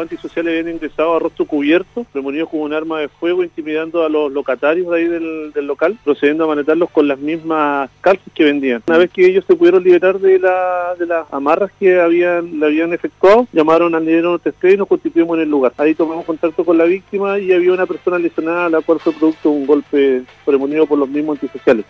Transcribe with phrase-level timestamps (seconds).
[0.00, 4.30] Antisociales habían ingresado a rostro cubierto, premonidos con un arma de fuego, intimidando a los
[4.30, 8.82] locatarios de ahí del, del local, procediendo a manetarlos con las mismas calzas que vendían.
[8.86, 12.66] Una vez que ellos se pudieron liberar de, la, de las amarras que habían, le
[12.66, 15.72] habían efectuado, llamaron al dinero testeo y nos constituimos en el lugar.
[15.78, 19.12] Ahí tomamos contacto con la víctima y había una persona lesionada a la cual fue
[19.12, 21.86] producto de un golpe premonido por los mismos antisociales.